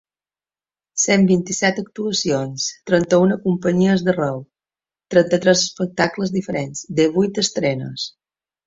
[1.01, 4.43] Cent vint-i-set actuacions, trenta-una companyies d’arreu,
[5.17, 8.13] trenta-tres espectacles diferents, divuit estrenes.